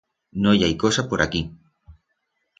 [0.45, 1.43] No i hai cosa por aquí.